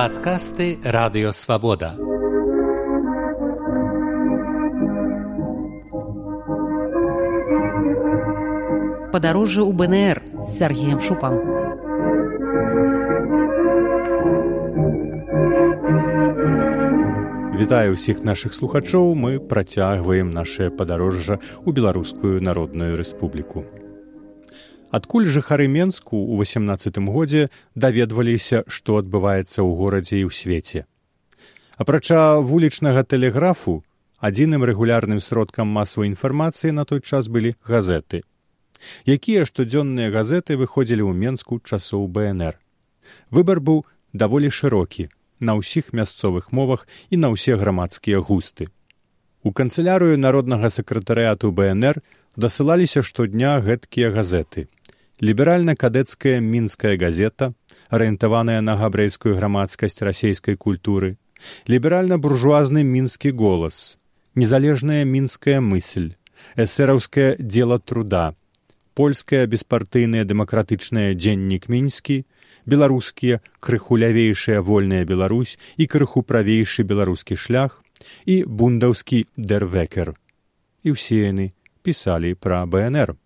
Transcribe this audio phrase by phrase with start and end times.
[0.00, 1.90] Падкасты радыёвабода.
[9.12, 11.36] Падарожжа ў БНР з Сергеем Шупам.
[17.60, 21.36] Вітаю ўсіх нашых слухачоў, мы працягваем нашае падарожжа
[21.68, 23.68] ў беларускую народную рэспубліку.
[24.90, 27.46] Адкуль жыхары Менску ў 18 годзе
[27.78, 30.82] даведваліся, што адбываецца ў горадзе і ў свеце.
[31.78, 33.84] Апрача вулічнага тэлеграфу,
[34.18, 38.26] адзіным рэгулярным сродкам масавай інфармацыі на той час былі газеты.
[39.06, 42.58] Якія штодзённыя газеты выходзілі ў Менску часоў БНР.
[43.30, 45.06] Выбар быў даволі шырокі
[45.38, 48.66] на ўсіх мясцовых мовах і на ўсе грамадскія густы.
[49.46, 52.02] У канцылярыю народнага сакратарыяту БНР
[52.36, 54.66] дасылаліся штодня гэткія газеты
[55.20, 57.52] ліберальна-кадэцкая мінская газета,
[57.88, 61.16] арыентаваная на габрэйскую грамадскасць расійскай культуры,
[61.68, 63.98] ліберальна-буржуазны мінскі голас,
[64.34, 66.14] незалежная мінская мысль,
[66.56, 68.34] эсэраўскае дзела труда,
[68.94, 72.24] польская беспартыйная дэмакратычная дзеннік мінскі,
[72.66, 77.82] беларускія крыхулявейшая вольная Беларусь і крыху правейшы беларускі шлях
[78.24, 80.14] і бундаўскі дэрвекер.
[80.84, 81.52] І ўсе яны
[81.84, 83.16] пісалі пра БНР.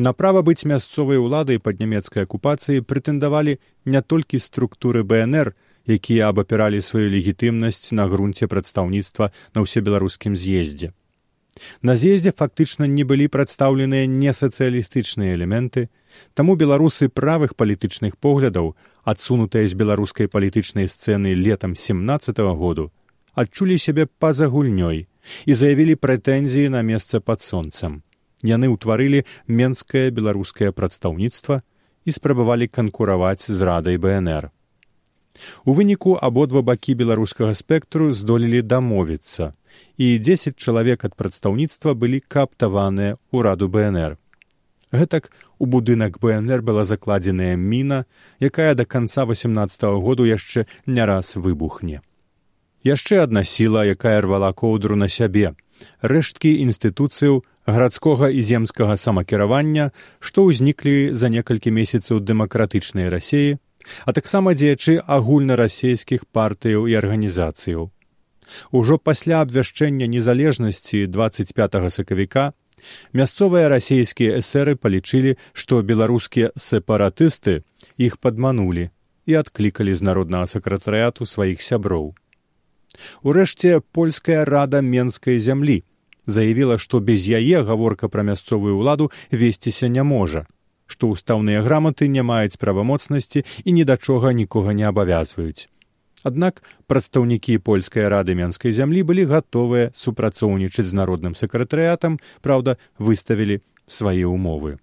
[0.00, 3.58] На права быць мясцовай уладай пад нямецкай акупацыяй прэтэндавалі
[3.94, 5.52] не толькі структуры БНР,
[5.96, 10.92] якія абапіралі сваю легітымнасць на грунце прадстаўніцтва на ўсебеларускім з'ездзе.
[11.84, 15.88] На з'ездзе фактычна не былі прадстаўленыя несацыялістычныя элементы,
[16.32, 18.72] таму беларусы правых палітычных поглядаў,
[19.04, 22.90] адсунутыя з беларускай палітычнай сцэны летам 17 -го году,
[23.34, 25.08] адчулі сябе па-за гульнёй
[25.44, 28.00] і заявілі прэтэнзіі на месца пад сонцам
[28.46, 31.60] яны ўтварылі менскае беларускае прадстаўніцтва
[32.04, 34.50] і спрабавалі канкураваць з радай бнр
[35.64, 39.52] у выніку абодва бакі беларускага спектру здолелі дамовіцца
[39.96, 44.18] і дзесяць чалавек ад прадстаўніцтва былі каптаваныя ў раду бнр
[44.92, 48.04] гэтак у будынак бнр была закладзеная міна
[48.40, 52.00] якая да канца восемнадцатого году яшчэ не раз выбухне.
[52.82, 55.52] Яшчэ адна сіла якая рвала коўдру на сябе.
[56.00, 63.58] Рэшткі інстытуцыяў гарадскога і земскага самакіравання, што ўзніклі за некалькі месяцаў дэмакратычнай рассеі,
[64.06, 67.90] а таксама дзеячы агульнарасійскіх партыяў і арганізацыяў.
[68.70, 72.52] Ужо пасля абвяшчэння незалежнасці 25 сакавіка
[73.12, 77.62] мясцовыя расійскія эсеры палічылі, што беларускія сепаратысты
[77.96, 78.90] іх падманулі
[79.26, 82.16] і адклікалі з народнага сакратарыяту сваіх сяброў.
[83.22, 85.84] Урэшце польская рада менскай зямлі
[86.26, 90.46] заявіла, што без яе гаворка пра мясцовую ўладу весціся не можа,
[90.86, 95.68] што ўстаўныя граматы не маюць правамоцнасці і ні да чога нікога не абавязваюць.
[96.20, 104.28] Аднак прадстаўнікі польскай рады менскай зямлі былі гатовыя супрацоўнічаць з народным сакратарыятам, праўда, выставілі свае
[104.28, 104.76] ўмовы.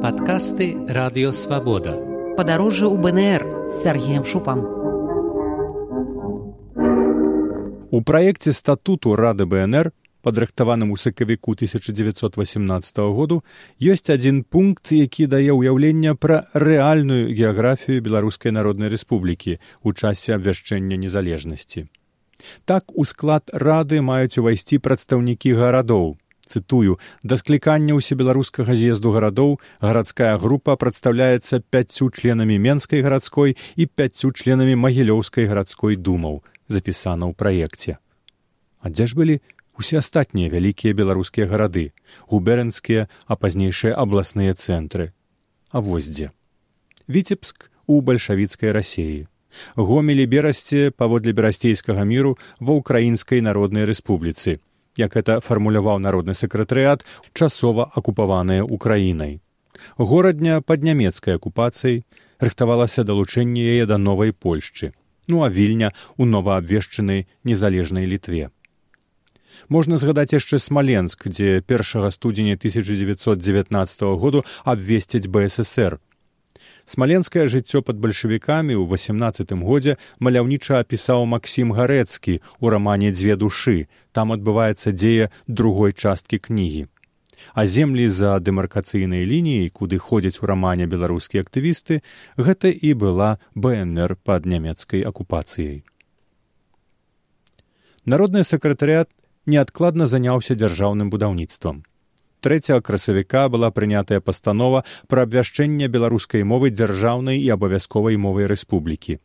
[0.00, 1.92] Падкасты радыёвабода.
[2.40, 4.79] Падарожжа ў БНР з Сергеем Шупам.
[7.90, 9.88] У праекце статуту рады бнр
[10.22, 13.42] падрыхтаваным у сакавіку 1918 году
[13.82, 21.00] ёсць адзін пункт які дае ўяўленне пра рэальную геаграфію беларускай народнай рэспублікі ў часе абвяшчэння
[21.02, 21.90] незалежнасці.
[22.62, 26.14] Так у склад рады маюць увайсці прадстаўнікі гарадоў.
[26.46, 26.94] Цытую
[27.26, 34.78] да склікання ўсебеларускага з'езду гарадоў гарадская група прадстаўляецца пяццю членамі менскай гарадской і пяццю членамі
[34.78, 37.98] магілёўскай гарадской думаў запісана ў праекце.
[38.80, 39.36] А дзе ж былі
[39.80, 41.90] усе астатнія вялікія беларускія гарады,
[42.30, 45.12] губернскія, а пазнейшыя абласныя цэнтры.
[45.70, 46.30] А вось дзе.
[47.08, 49.26] Віцебск у бальшавіцкай рассеі.
[49.74, 54.62] Гомелі берасце паводле берасцейскага міру ва ўкраінскай народнай рэспубліцы,
[54.96, 57.02] як это фармуляваў народны сакратарыят
[57.34, 59.40] часова акупаваная ўкраінай.
[59.98, 62.04] Горадня пад нямецкай акупацыяй
[62.38, 64.92] рыхтавалася далучэнне яе да новай польшчы
[65.30, 68.50] ну а вільня у новаабвешчанай незалежнай літве.
[69.68, 75.98] Можна згадаць яшчэ смаленск, дзе першага студзеня 1919 году абвесцяць бСр.
[76.90, 83.86] Смаленскае жыццё пад бальшавікамі ў 18 годзе маляўніча апісаў Масім гарэцкі ў рамане дзве душы,
[84.12, 86.90] там адбываецца дзея другой часткі кнігі
[87.54, 92.00] а землі за дэмаркацыйнай лініяй куды ходзяць у рамане беларускія актывісты
[92.36, 95.84] гэта і была бнр пад нямецкай акупацыяй
[98.04, 99.10] народны сакратарыят
[99.46, 101.84] неадкладна заняўся дзяржаўным будаўніцтвам
[102.40, 109.20] 3 красавіка была прынятая пастанова пра абвяшчэнне беларускай мовы дзяржаўнай і абавязковай мовай рэспублікі.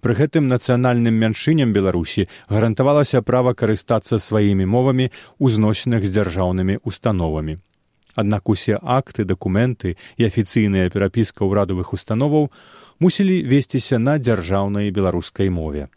[0.00, 7.58] Пры гэтым нацыянальным мяншыням беларусі гарантавалася права карыстацца сваімі мовамі ў зносінах з дзяржаўнымі установамі.
[8.16, 12.48] Аднак усе акты, дакументы і афіцыйная перапіска ўрадавых установаў
[12.98, 15.92] мусілі весціся на дзяржаўнай беларускай мове.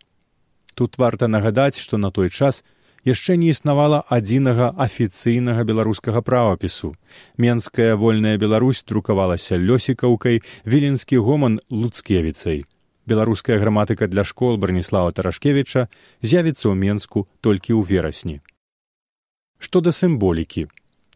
[0.75, 2.63] Тут варта нагадаць, што на той час,
[3.07, 6.93] яшчэ не існавала адзінага афіцыйнага беларускага правапісу.
[7.37, 12.65] Менская вольная Беларусь друкавалася лёсікаўкай, віленскі гоман луцкевіцай.
[13.09, 15.87] Беларуская граматыка для школ Браніслава Тарашкевіча
[16.21, 18.37] з'явіцца ў Менску толькі ў верасні.
[19.57, 20.69] Што да сімволікі.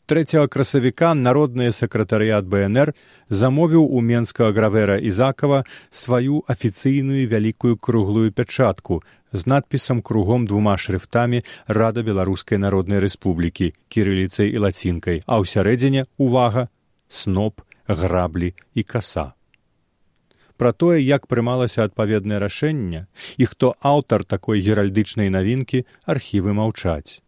[0.06, 2.92] 3 красавіка народны сакратарыят БНР
[3.30, 9.00] замовіў у менскага гравера Ізакова сваю афіцыйную вялікую круглую пячатку
[9.32, 16.04] з надпісам кругом двума шрыфтамі рада беларускай народнай рэспублікі кірыліцай і лацінкай а ў сярэдзіне
[16.20, 16.68] увага
[17.08, 19.32] сноп граблі і каса
[20.64, 23.04] пра тое як прымалася адпаведнае рашэнне
[23.36, 25.84] і хто аўтар такой геральдычнай навінкі
[26.16, 27.20] архівы маўчаць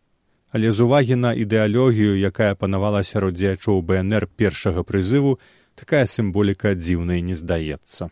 [0.56, 5.36] але з увагі на ідэалогію якая панавала сярод дзеячоў бнр першага прызыву
[5.76, 8.08] такая сімволіка дзіўнай не здаецца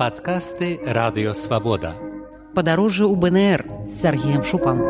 [0.00, 1.92] Падкасты радыёвабода.
[2.56, 4.80] Падарожжа ў БНР з Сергеем Шупам.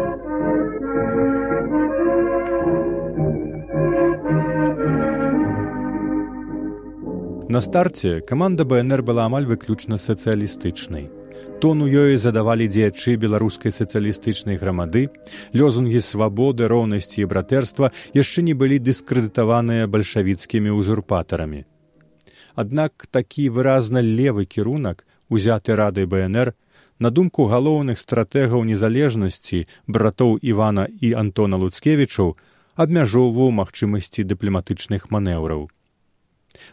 [7.50, 11.08] На старце каманда БНР была амаль выключна сацыялістычнай.
[11.60, 15.10] Тон у ёй задавалі дзеячы беларускай сацыялістычнай грамады,
[15.50, 21.64] лёзунгі свабоды, роўнасці і братэрства яшчэ не былі дыскрэдытаваныя бальшавіцкімі ўзурпатарамі.
[22.54, 26.54] Аднак такі выразна левы кірунак, узяты радай БНР,
[27.02, 32.32] на думку галоўных стратэгаў незалежнасці братоў Івана і Антона Луцкевічаў
[32.78, 35.66] абмяжоўваў магчымасці дыпламатычных манеўраў.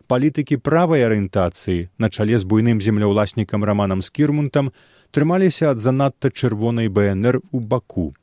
[0.08, 4.72] Палітыкі правай арыентацыі на чале з буйным земляўласнікам раманам з кірмунтам
[5.12, 8.14] трымаліся ад занадта чырвонай БНР у баку.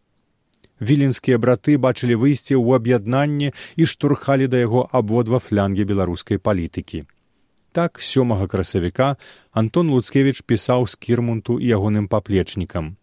[0.80, 7.04] Віленскія браты бачылі выйсце ў аб'яднанне і штурхалі да яго абодва флянгі беларускай палітыкі.
[7.74, 9.16] Так сёмага красавіка
[9.50, 12.96] Антон Луцкевіч пісаў з кірмунту і ягоным паплечнікам.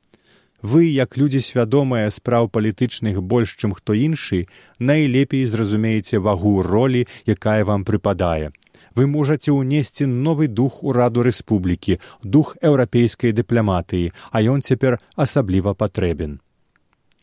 [0.61, 4.45] Вы, як людзі свядомыя спраў палітычных больш, чым хто іншы,
[4.79, 8.53] найлепей зразумееце вагу ролі, якая вам прыпадае.
[8.93, 16.39] Вы можаце ўнесці новы дух ураду рэспублікі, дух еўрапейскай дыпламатыі, а ён цяпер асабліва патрэбен.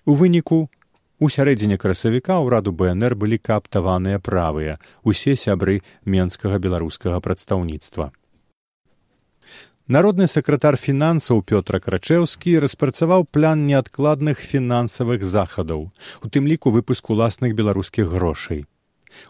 [0.05, 0.69] У выніку
[1.19, 8.12] У сярэдзіне красавіка ўраду бнр былі кааптаваныя правыя усе сябры менскага беларускага прадстаўніцтва
[9.88, 15.88] народны сакратар фінансаў пётра крачэўскі распрацаваў план неадкладных фінансавых захадаў
[16.23, 18.67] у тым ліку выпуск уласных беларускіх грошай.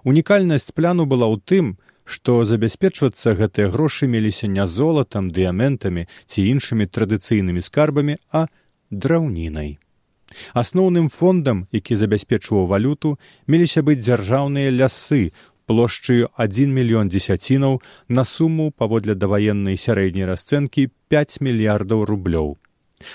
[0.02, 1.76] Унікальнасць пляну была ў тым
[2.08, 8.48] што забяспечвацца гэтыя грошы меліся не золатам дыяментамі ці іншымі традыцыйнымі скарбамі а
[8.90, 9.78] драўнінай.
[10.52, 15.32] Асноўным фондам, які забяспечваў валюту, меліся быць дзяржаўныя лясы
[15.68, 22.56] плошчаю адзін мільён дзесяцінаў на суму паводле даваеннай сярэдняй расцэнкі 5 мільярдаў рублёў.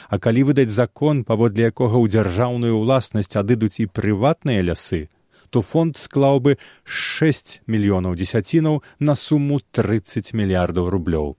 [0.08, 5.10] А калі выдаць закон, паводле якога ў дзяржаўную ўласнасць адыдуць і прыватныя лясы,
[5.50, 11.36] то фонд склаў бы 6 мільёнаў дзесяцінаў на суму 30 мільярдаў рублёў.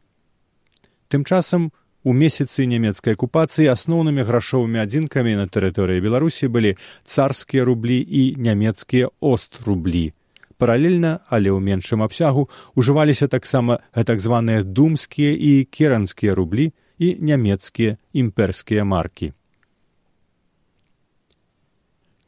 [1.08, 1.70] Тым часам
[2.04, 6.74] У месяцы нямецкай акупацыі асноўнымі грашовымі адзінкамі на тэрыторыі беларусі былі
[7.08, 10.12] царскія рублі і нямецкія ост рублі.
[10.58, 17.96] Паралельна, але ў меншым абсягу ужываліся таксама гэтак званыя думскія і керанскія рублі і нямецкія
[18.12, 19.32] імперскія маркі.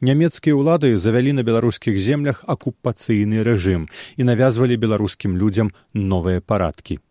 [0.01, 7.01] Нямецкія ўлады завялі на беларускіх землях акупацыйны рэжым і навязвалі беларускім людзям новыя парадкі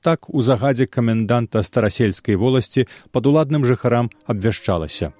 [0.00, 5.12] так у загадзе каменданта старасельскай воласці пад уладным жыхарам абвяшчалася.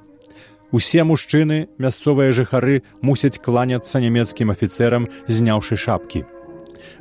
[0.72, 6.22] Усе мужчыны, мясцовыя жыхары мусяць кланяцца нямецкім афіцэрам, зняўшы шапкі.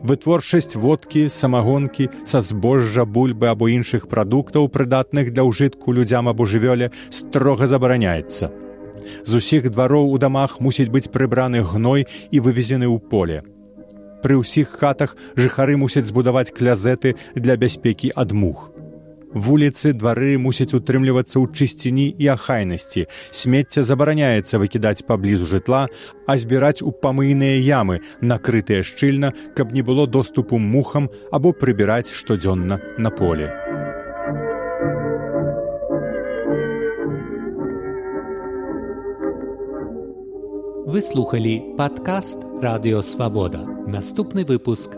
[0.02, 6.92] Вытворчасць водкі, самагонкі, са збожжа бульбы або іншых прадуктаў, прыдатных для ўжытку людзям або жывёле,
[7.10, 8.50] строга забараняецца.
[9.26, 13.46] З усіх двароў у дамах мусіць быць прыбраны гной і вывезены ў поле.
[14.24, 18.72] Пры ўсіх хатах жыхары мусяць збудаваць клязеты для бяспекі ад мух.
[19.34, 23.06] Вуліцы двары мусяць утрымлівацца ў чысціні і ахайнасці.
[23.30, 25.86] Смецця забараняецца выкідаць паблізу жытла,
[26.26, 32.82] а збіраць у памыйныя ямы, накрытыя шчыльна, каб не было доступу мухам або прыбіраць штодзённа
[32.98, 33.54] на поле.
[40.90, 43.62] Вы слухалі падкаст радыёвабода.
[43.86, 44.98] Наступны выпуск